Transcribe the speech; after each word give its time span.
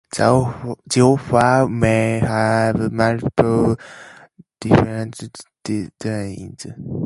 The 0.09 1.01
otter 1.01 1.67
may 1.69 2.17
have 2.25 2.91
multiple 2.91 3.77
different 4.59 5.15
designs. 5.63 6.65